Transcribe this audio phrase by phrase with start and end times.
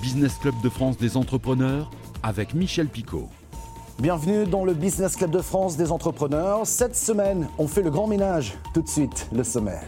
[0.00, 1.90] Business Club de France des entrepreneurs
[2.22, 3.28] avec Michel Picot.
[3.98, 6.66] Bienvenue dans le Business Club de France des entrepreneurs.
[6.66, 8.54] Cette semaine, on fait le grand ménage.
[8.72, 9.84] Tout de suite, le sommaire.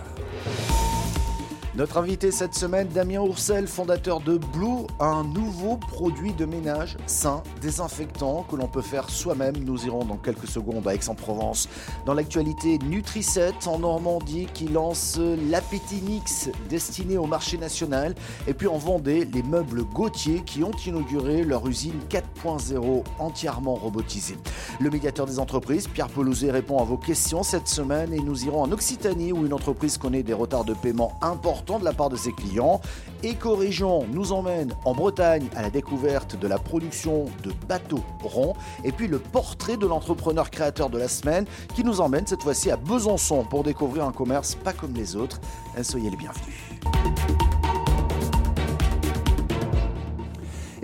[1.75, 7.43] Notre invité cette semaine, Damien Oursel, fondateur de Blue, un nouveau produit de ménage sain,
[7.63, 9.57] désinfectant que l'on peut faire soi-même.
[9.57, 11.71] Nous irons dans quelques secondes à Aix-en-Provence.
[12.05, 18.15] Dans l'actualité, Nutricet en Normandie qui lance l'appétit mix destiné au marché national.
[18.47, 24.37] Et puis en Vendée, les meubles Gauthier qui ont inauguré leur usine 4.0 entièrement robotisée.
[24.79, 28.61] Le médiateur des entreprises, Pierre Pelouzet, répond à vos questions cette semaine et nous irons
[28.61, 32.17] en Occitanie où une entreprise connaît des retards de paiement importants de la part de
[32.17, 32.81] ses clients.
[33.23, 38.55] Éco-région nous emmène en Bretagne à la découverte de la production de bateaux ronds.
[38.85, 42.71] Et puis le portrait de l'entrepreneur créateur de la semaine qui nous emmène cette fois-ci
[42.71, 45.41] à Besançon pour découvrir un commerce pas comme les autres.
[45.83, 46.57] Soyez les bienvenus.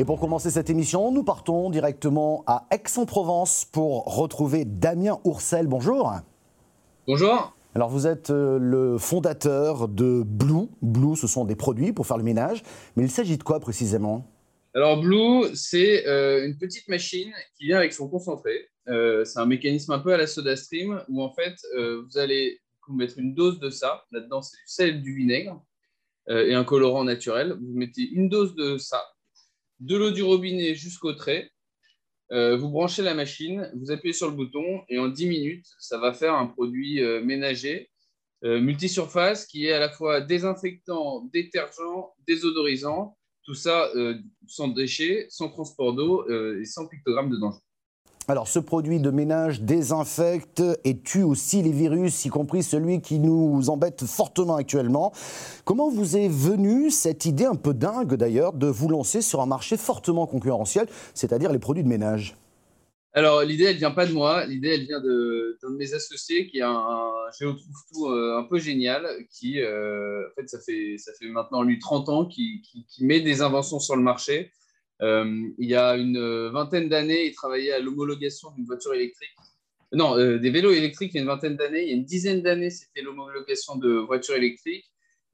[0.01, 5.67] Et pour commencer cette émission, nous partons directement à Aix-en-Provence pour retrouver Damien Oursel.
[5.67, 6.13] Bonjour.
[7.09, 7.53] Bonjour.
[7.75, 10.69] Alors vous êtes euh, le fondateur de Blue.
[10.81, 12.63] Blue, ce sont des produits pour faire le ménage,
[12.97, 14.27] mais il s'agit de quoi précisément?
[14.75, 18.69] Alors Blue, c'est euh, une petite machine qui vient avec son concentré.
[18.89, 22.95] Euh, c'est un mécanisme un peu à la SodaStream où en fait vous allez vous
[22.95, 24.05] mettre une dose de ça.
[24.13, 25.63] Là-dedans, c'est du sel du vinaigre
[26.31, 27.53] et un colorant naturel.
[27.53, 29.03] Vous mettez une dose de ça,
[29.81, 31.51] de l'eau du robinet jusqu'au trait
[32.31, 35.99] euh, vous branchez la machine, vous appuyez sur le bouton et en 10 minutes, ça
[35.99, 37.91] va faire un produit euh, ménager
[38.45, 43.91] euh, multisurface qui est à la fois désinfectant, détergent, désodorisant, tout ça
[44.47, 47.61] sans déchets, sans transport d'eau et sans pictogramme de danger.
[48.31, 53.21] Alors, ce produit de ménage désinfecte et tue aussi les virus, y compris celui qui
[53.21, 55.15] nous embête fortement actuellement.
[55.65, 59.47] Comment vous est venue cette idée un peu dingue d'ailleurs de vous lancer sur un
[59.47, 62.37] marché fortement concurrentiel, c'est-à-dire les produits de ménage?
[63.15, 64.45] Alors, l'idée, elle vient pas de moi.
[64.45, 68.59] L'idée, elle vient d'un de, mes associés qui est un, un géotrouve-tout euh, un peu
[68.59, 73.07] génial, qui, euh, en fait, ça fait, ça fait maintenant lui 30 ans, qui, qui
[73.07, 74.53] met des inventions sur le marché.
[75.03, 79.31] Euh, il y a une vingtaine d'années, il travaillait à l'homologation d'une voiture électrique.
[79.93, 81.83] Non, euh, des vélos électriques, il y a une vingtaine d'années.
[81.83, 84.85] Il y a une dizaine d'années, c'était l'homologation de voitures électriques.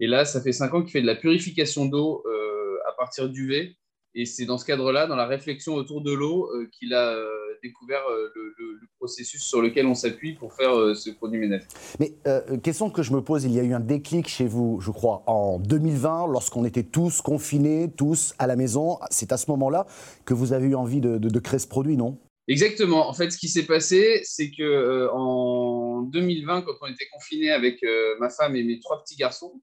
[0.01, 3.29] Et là, ça fait cinq ans qu'il fait de la purification d'eau euh, à partir
[3.29, 3.77] d'UV.
[4.15, 6.49] Et c'est dans ce cadre-là, dans la réflexion autour de l'eau,
[6.79, 7.17] qu'il a
[7.65, 11.65] découvert euh, le, processus sur lequel on s'appuie pour faire euh, ce produit ménager.
[11.99, 14.81] Mais euh, question que je me pose, il y a eu un déclic chez vous,
[14.81, 18.99] je crois, en 2020, lorsqu'on était tous confinés, tous à la maison.
[19.11, 19.87] C'est à ce moment-là
[20.25, 22.19] que vous avez eu envie de, créer ce produit, non?
[22.49, 23.09] Exactement.
[23.09, 27.81] En fait, ce qui s'est passé, c'est que en 2020, quand on était confinés avec
[28.21, 29.61] ma femme et mes trois petits garçons,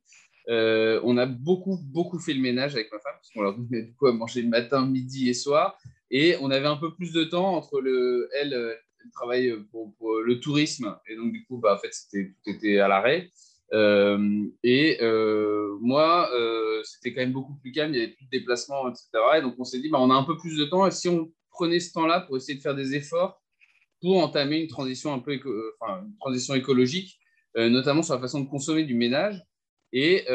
[0.47, 3.93] on a beaucoup, beaucoup fait le ménage avec ma femme, parce qu'on leur donnait du
[3.93, 5.77] coup à manger le matin, midi et soir.
[6.11, 8.29] Et on avait un peu plus de temps entre le.
[8.33, 10.95] Elle, elle travaille pour, le tourisme.
[11.07, 13.31] Et donc, du coup, bah, en fait, c'était, tout était à l'arrêt.
[13.73, 17.93] Euh, et euh, moi, euh, c'était quand même beaucoup plus calme.
[17.93, 19.07] Il y avait plus de déplacements, etc.
[19.37, 20.85] Et donc, on s'est dit, bah, on a un peu plus de temps.
[20.85, 23.41] Et si on prenait ce temps-là pour essayer de faire des efforts
[24.01, 25.39] pour entamer une transition un peu
[26.19, 27.19] transition écologique,
[27.55, 29.39] notamment sur la façon de consommer du ménage.
[29.93, 30.25] Et,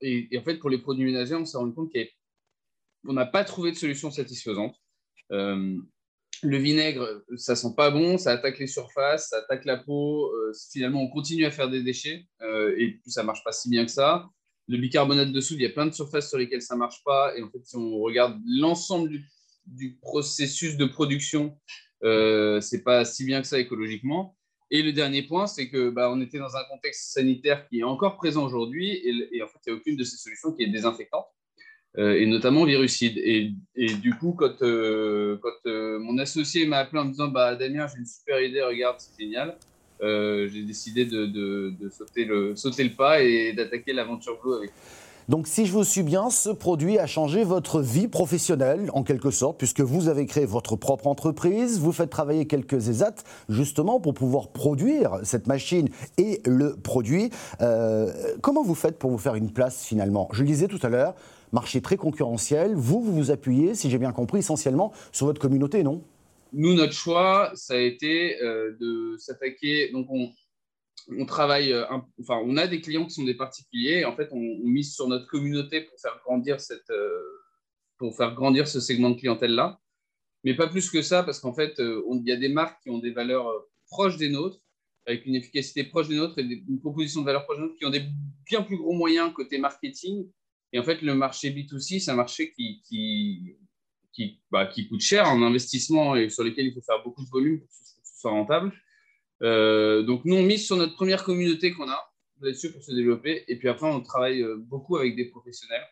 [0.00, 3.70] et, en fait, pour les produits ménagers, on s'est rendu compte qu'on n'a pas trouvé
[3.70, 4.74] de solution satisfaisante.
[5.32, 5.78] Euh,
[6.42, 10.32] le vinaigre, ça sent pas bon, ça attaque les surfaces, ça attaque la peau.
[10.32, 13.84] Euh, finalement, on continue à faire des déchets euh, et ça marche pas si bien
[13.84, 14.28] que ça.
[14.68, 17.36] Le bicarbonate de soude, il y a plein de surfaces sur lesquelles ça marche pas.
[17.36, 19.10] Et en fait, si on regarde l'ensemble
[19.66, 21.56] du, processus de production,
[22.02, 24.36] euh, c'est pas si bien que ça écologiquement.
[24.70, 27.84] Et le dernier point, c'est que bah, on était dans un contexte sanitaire qui est
[27.84, 30.64] encore présent aujourd'hui et, et, en fait, il n'y a aucune de ces solutions qui
[30.64, 31.26] est désinfectante.
[31.98, 33.18] Euh, et notamment virucide.
[33.18, 33.52] Et,
[33.94, 37.98] du coup, quand, euh, euh, mon associé m'a appelé en me disant bah, Damien, j'ai
[37.98, 39.56] une super idée, regarde, c'est génial,
[40.00, 44.70] j'ai décidé de, sauter le pas et d'attaquer l'aventure Blue avec
[45.28, 49.30] donc si je vous suis bien, ce produit a changé votre vie professionnelle en quelque
[49.30, 53.14] sorte, puisque vous avez créé votre propre entreprise, vous faites travailler quelques ESAT
[53.48, 55.88] justement pour pouvoir produire cette machine
[56.18, 57.30] et le produit.
[58.40, 60.28] comment vous faites pour vous faire une place finalement?
[60.32, 61.14] Je le disais tout à l'heure,
[61.52, 62.74] marché très concurrentiel.
[62.74, 66.02] Vous, vous vous appuyez, si j'ai bien compris, essentiellement sur votre communauté, non?
[66.52, 69.90] Nous, notre choix, ça a été euh, de s'attaquer.
[69.92, 71.86] Donc, on, travaille, euh,
[72.20, 74.04] enfin, on a des clients qui sont des particuliers.
[74.04, 77.22] en fait, on, mise sur notre communauté pour faire grandir cette, euh,
[77.96, 79.78] pour faire grandir ce segment de clientèle là.
[80.44, 82.98] Mais pas plus que ça, parce qu'en fait, il y a des marques qui ont
[82.98, 83.48] des valeurs
[83.86, 84.58] proches des nôtres,
[85.06, 87.86] avec une efficacité proche des nôtres et une proposition de valeur proche des nôtres, qui
[87.86, 88.02] ont des
[88.44, 90.26] bien plus gros moyens côté marketing
[90.72, 95.28] Et en fait, le marché B2C, c'est un marché qui, qui, bah, qui, coûte cher
[95.28, 97.74] en investissement et sur lequel il faut faire beaucoup de volume pour que
[98.04, 98.72] ce soit rentable.
[99.42, 101.98] Euh, donc, nous, on mise sur notre première communauté qu'on a
[102.40, 103.44] là-dessus pour se développer.
[103.48, 105.84] Et puis après, on travaille euh, beaucoup avec des professionnels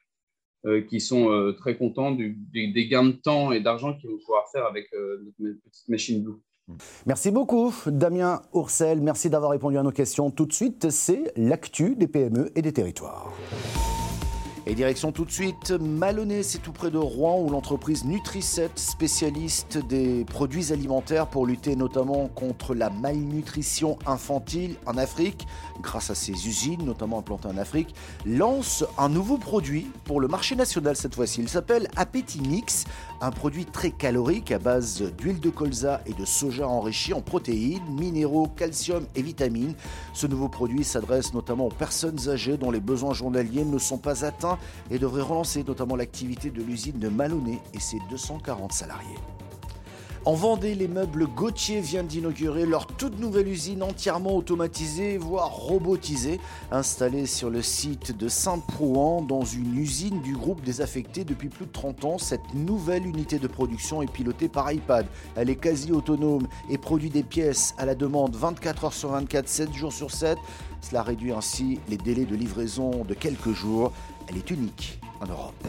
[0.66, 4.66] euh, qui sont très contents des, gains de temps et d'argent qu'ils vont pouvoir faire
[4.66, 6.34] avec notre petite machine Blue.
[7.06, 9.00] Merci beaucoup, Damien Oursel.
[9.00, 10.30] Merci d'avoir répondu à nos questions.
[10.30, 13.32] Tout de suite, c'est l'actu des PME et des territoires.
[14.70, 19.78] Et direction tout de suite Malonné, c'est tout près de Rouen où l'entreprise Nutricet, spécialiste
[19.88, 25.48] des produits alimentaires pour lutter notamment contre la malnutrition infantile en Afrique,
[25.82, 30.54] grâce à ses usines notamment implantées en Afrique, lance un nouveau produit pour le marché
[30.54, 31.40] national cette fois-ci.
[31.40, 32.84] Il s'appelle Appétit Mix,
[33.20, 37.84] un produit très calorique à base d'huile de colza et de soja enrichi en protéines,
[37.90, 39.74] minéraux, calcium et vitamines.
[40.14, 44.24] Ce nouveau produit s'adresse notamment aux personnes âgées dont les besoins journaliers ne sont pas
[44.24, 44.58] atteints
[44.90, 49.18] et devrait relancer notamment l'activité de l'usine de Malonnet et ses 240 salariés.
[50.26, 56.38] En Vendée, les meubles Gauthier viennent d'inaugurer leur toute nouvelle usine entièrement automatisée, voire robotisée,
[56.70, 61.72] installée sur le site de Saint-Prouan, dans une usine du groupe désaffecté depuis plus de
[61.72, 62.18] 30 ans.
[62.18, 65.06] Cette nouvelle unité de production est pilotée par iPad.
[65.36, 69.48] Elle est quasi autonome et produit des pièces à la demande 24 heures sur 24,
[69.48, 70.36] 7 jours sur 7.
[70.82, 73.90] Cela réduit ainsi les délais de livraison de quelques jours.
[74.28, 75.66] Elle est unique en Europe.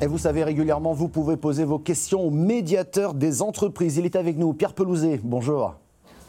[0.00, 3.96] Et vous savez, régulièrement, vous pouvez poser vos questions au médiateur des entreprises.
[3.96, 5.18] Il est avec nous, Pierre Pelouzet.
[5.24, 5.74] Bonjour.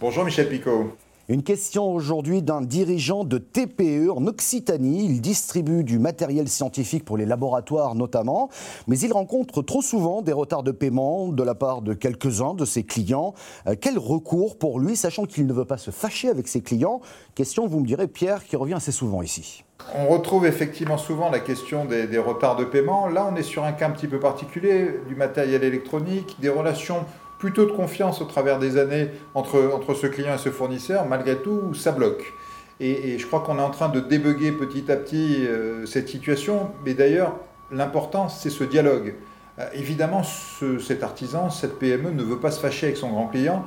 [0.01, 0.91] Bonjour Michel Picot.
[1.29, 5.05] Une question aujourd'hui d'un dirigeant de TPE en Occitanie.
[5.05, 8.49] Il distribue du matériel scientifique pour les laboratoires notamment,
[8.87, 12.65] mais il rencontre trop souvent des retards de paiement de la part de quelques-uns de
[12.65, 13.35] ses clients.
[13.67, 16.99] Euh, quel recours pour lui, sachant qu'il ne veut pas se fâcher avec ses clients?
[17.35, 19.63] Question, vous me direz, Pierre, qui revient assez souvent ici.
[19.93, 23.07] On retrouve effectivement souvent la question des, retards de paiement.
[23.07, 27.05] Là, on est sur un cas un petit peu particulier, du matériel électronique, des relations
[27.39, 31.07] plutôt de confiance au travers des années entre, entre ce client et ce fournisseur.
[31.07, 32.33] Malgré tout, ça bloque.
[32.81, 36.71] Et, je crois qu'on est en train de débugger petit à petit euh, cette situation.
[36.85, 37.35] Mais d'ailleurs,
[37.71, 39.15] l'important, c'est ce dialogue.
[39.57, 43.65] Euh, évidemment, cet artisan, cette PME ne veut pas se fâcher avec son grand client.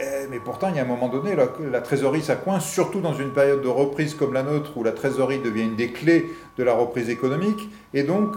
[0.00, 3.14] Eh, mais pourtant, il y a un moment donné, la, trésorerie, ça coince, surtout dans
[3.14, 6.64] une période de reprise comme la nôtre, où la trésorerie devient une des clés de
[6.64, 7.68] la reprise économique.
[7.94, 8.34] Et donc,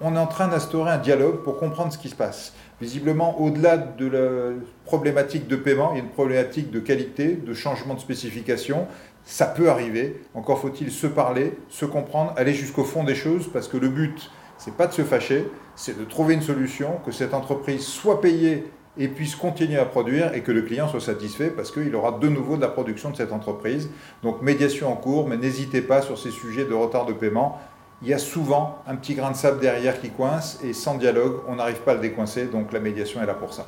[0.00, 2.52] on est en train d'instaurer un dialogue pour comprendre ce qui se passe.
[2.80, 4.54] Visiblement, au-delà de la
[4.84, 8.86] problématique de paiement, il y a une problématique de qualité, de changement de spécification.
[9.24, 10.22] Ça peut arriver.
[10.34, 14.30] Encore faut-il se parler, se comprendre, aller jusqu'au fond des choses, parce que le but,
[14.56, 18.64] c'est pas de se fâcher, c'est de trouver une solution, que cette entreprise soit payée
[18.96, 22.28] et puisse continuer à produire et que le client soit satisfait parce qu'il aura de
[22.28, 23.90] nouveau de la production de cette entreprise.
[24.22, 27.60] Donc médiation en cours, mais n'hésitez pas sur ces sujets de retard de paiement.
[28.00, 31.40] Il y a souvent un petit grain de sable derrière qui coince et sans dialogue,
[31.48, 33.66] on n'arrive pas à le décoincer, donc la médiation est là pour ça.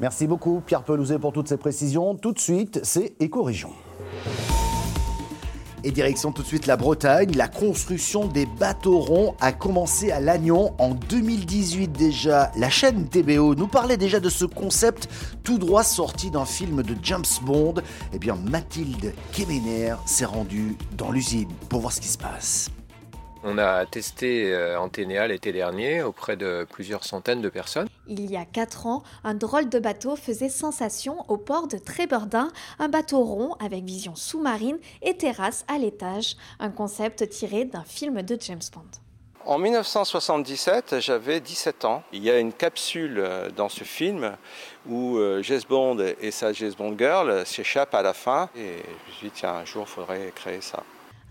[0.00, 2.14] Merci beaucoup Pierre Pelouzet pour toutes ces précisions.
[2.14, 3.70] Tout de suite, c'est Éco-Région.
[5.84, 10.18] Et direction tout de suite la Bretagne, la construction des bateaux ronds a commencé à
[10.18, 12.50] Lannion en 2018 déjà.
[12.56, 15.08] La chaîne TBO nous parlait déjà de ce concept
[15.44, 17.74] tout droit sorti d'un film de James Bond.
[18.12, 22.70] Eh bien Mathilde Kemener s'est rendue dans l'usine pour voir ce qui se passe.
[23.44, 27.88] On a testé euh, Anténéa l'été dernier auprès de plusieurs centaines de personnes.
[28.08, 32.48] Il y a 4 ans, un drôle de bateau faisait sensation au port de Trébordin,
[32.80, 38.22] un bateau rond avec vision sous-marine et terrasse à l'étage, un concept tiré d'un film
[38.22, 38.82] de James Bond.
[39.46, 42.02] En 1977, j'avais 17 ans.
[42.12, 44.36] Il y a une capsule euh, dans ce film
[44.86, 48.50] où euh, James Bond et sa James Bond Girl s'échappent à la fin.
[48.56, 50.82] Et je me suis dit, tiens, un jour, il faudrait créer ça.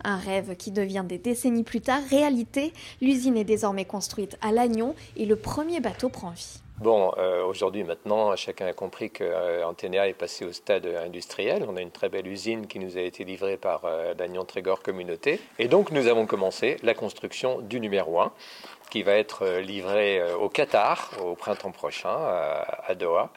[0.04, 2.74] Un rêve qui devient des décennies plus tard réalité.
[3.01, 6.62] L'usine est désormais construite à Lannion et le premier bateau prend vie.
[6.80, 11.66] Bon, euh, aujourd'hui, maintenant, chacun a compris que euh, est passé au stade industriel.
[11.68, 14.84] On a une très belle usine qui nous a été livrée par euh, Lannion Trégor
[14.84, 15.39] Communauté.
[15.58, 18.32] Et donc, nous avons commencé la construction du numéro 1
[18.92, 23.32] qui va être euh, livré au Qatar au printemps prochain à Doha.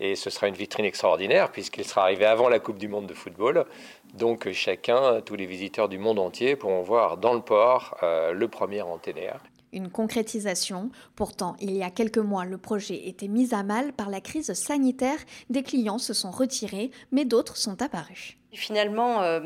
[0.00, 3.14] Et ce sera une vitrine extraordinaire puisqu'il sera arrivé avant la Coupe du Monde de
[3.14, 3.66] football.
[4.14, 8.48] Donc chacun, tous les visiteurs du monde entier pourront voir dans le port euh, le
[8.48, 9.40] premier anténaire.
[9.72, 10.90] Une concrétisation.
[11.14, 14.52] Pourtant, il y a quelques mois, le projet était mis à mal par la crise
[14.54, 15.18] sanitaire.
[15.50, 18.38] Des clients se sont retirés, mais d'autres sont apparus.
[18.54, 19.40] Finalement, euh,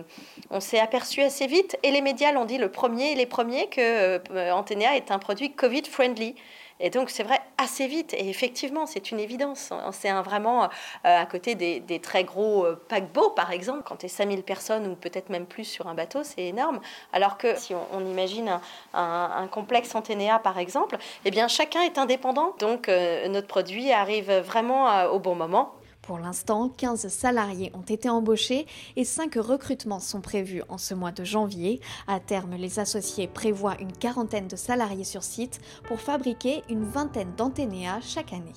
[0.50, 3.80] on s'est aperçu assez vite, et les médias l'ont dit le premier, les premiers, que
[3.80, 6.36] euh, Antenea est un produit Covid-friendly.
[6.80, 8.14] Et donc, c'est vrai, assez vite.
[8.14, 9.72] Et effectivement, c'est une évidence.
[9.92, 10.68] C'est un, vraiment, euh,
[11.04, 15.28] à côté des, très gros paquebots, par exemple, quand tu es 5000 personnes ou peut-être
[15.28, 16.80] même plus sur un bateau, c'est énorme.
[17.12, 18.58] Alors que si on, imagine
[18.94, 22.54] un, complexe Antenea, par exemple, eh bien, chacun est indépendant.
[22.58, 25.74] Donc, notre produit arrive vraiment au bon moment.
[26.02, 28.66] Pour l'instant, 15 salariés ont été embauchés
[28.96, 31.80] et 5 recrutements sont prévus en ce mois de janvier.
[32.08, 37.32] À terme, les associés prévoient une quarantaine de salariés sur site pour fabriquer une vingtaine
[37.36, 38.52] d'anténéas chaque année.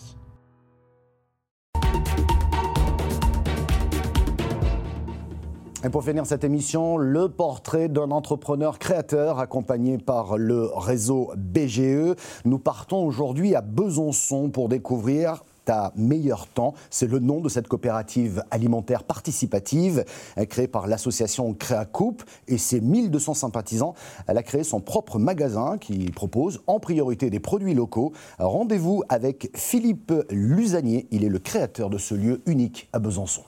[5.84, 12.16] Et pour finir cette émission, le portrait d'un entrepreneur créateur accompagné par le réseau BGE.
[12.44, 16.74] Nous partons aujourd'hui à Besançon pour découvrir ta meilleur temps.
[16.90, 20.06] C'est le nom de cette coopérative alimentaire participative
[20.38, 23.96] euh, créée par l'association Créacoupe et ses 1200 sympathisants.
[24.28, 28.14] Elle a créé son propre magasin qui propose en priorité des produits locaux.
[28.40, 31.08] Rendez-vous avec Philippe Lusanier.
[31.12, 33.44] Il est le créateur de ce lieu unique à Besançon.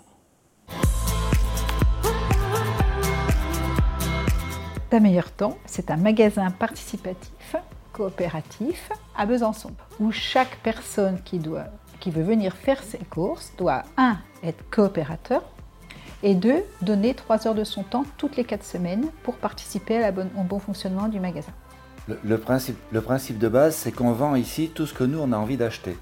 [4.90, 7.58] Ta meilleur temps, c'est un magasin participatif,
[7.92, 11.68] coopératif à Besançon, où chaque personne qui doit
[12.00, 15.44] qui veut venir faire ses courses doit, un, être coopérateur,
[16.24, 20.02] et deux, donner trois heures de son temps toutes les quatre semaines pour participer à
[20.02, 21.52] la bonne, au bon fonctionnement du magasin.
[22.24, 25.32] Le, principe, le principe de base, c'est qu'on vend ici tout ce que nous, on
[25.32, 25.98] a envie d'acheter.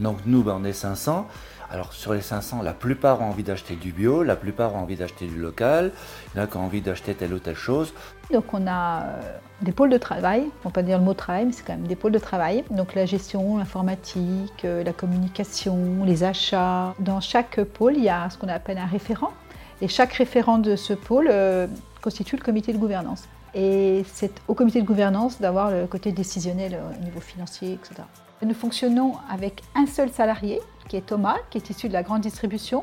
[0.00, 1.26] Donc nous, ben, on est 500.
[1.74, 4.94] Alors sur les 500, la plupart ont envie d'acheter du bio, la plupart ont envie
[4.94, 5.90] d'acheter du local,
[6.32, 7.92] il y en a qui ont envie d'acheter telle ou telle chose.
[8.32, 11.52] Donc on a euh, des pôles de travail, on peut dire le mot travail, mais
[11.52, 12.62] c'est quand même des pôles de travail.
[12.70, 16.94] Donc la gestion, l'informatique, euh, la communication, les achats.
[17.00, 19.32] Dans chaque pôle, il y a ce qu'on appelle un référent.
[19.80, 21.66] Et chaque référent de ce pôle euh,
[22.02, 23.24] constitue le comité de gouvernance.
[23.52, 28.04] Et c'est au comité de gouvernance d'avoir le côté décisionnel au niveau financier, etc.
[28.42, 32.22] Nous fonctionnons avec un seul salarié, qui est Thomas, qui est issu de la grande
[32.22, 32.82] distribution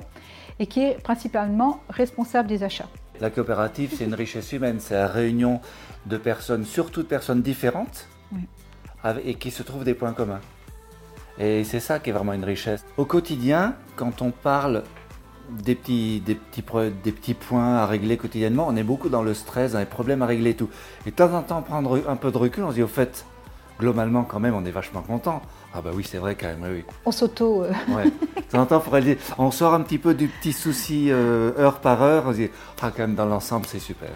[0.60, 2.89] et qui est principalement responsable des achats.
[3.20, 5.62] La coopérative, c'est une richesse humaine, c'est la réunion
[6.05, 8.08] de personnes, surtout de personnes différentes,
[9.24, 10.41] et qui se trouvent des points communs.
[11.39, 12.84] Et c'est ça qui est vraiment une richesse.
[12.98, 14.84] Au quotidien, quand on parle
[15.50, 16.63] des petits, des, petits,
[17.03, 20.22] des petits points à régler quotidiennement, on est beaucoup dans le stress, dans les problèmes
[20.22, 20.70] à régler et tout.
[21.05, 23.25] Et de temps en temps, prendre un peu de recul, on se dit au fait,
[23.81, 25.41] globalement, quand même, on est vachement content.
[25.73, 26.85] Ah bah oui, c'est vrai quand même, oui.
[27.05, 27.63] On s'auto...
[27.63, 27.71] Euh.
[27.89, 28.11] Ouais.
[29.38, 32.50] on sort un petit peu du petit souci euh, heure par heure, on se dit,
[32.81, 34.11] ah quand même, dans l'ensemble, c'est super.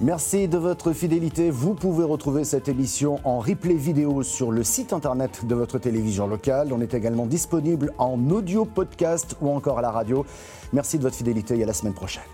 [0.00, 1.50] Merci de votre fidélité.
[1.50, 6.26] Vous pouvez retrouver cette émission en replay vidéo sur le site internet de votre télévision
[6.26, 6.72] locale.
[6.72, 10.26] On est également disponible en audio podcast ou encore à la radio.
[10.72, 12.24] Merci de votre fidélité et à la semaine prochaine.